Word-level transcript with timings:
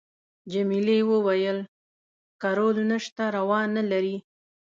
جميلې 0.51 0.97
وويل:: 1.11 1.57
که 2.41 2.49
رول 2.57 2.77
نشته 2.91 3.21
پروا 3.29 3.59
نه 3.75 3.83
لري. 3.91 4.15